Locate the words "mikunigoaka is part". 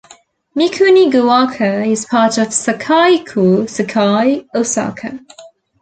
0.57-2.39